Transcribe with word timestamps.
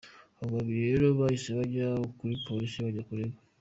Abo 0.39 0.49
babiri 0.55 0.81
rero 0.89 1.07
bahise 1.19 1.49
bajya 1.59 1.85
no 1.99 2.07
kuri 2.17 2.33
Polisi 2.45 2.77
bajya 2.85 3.05
kurega. 3.07 3.39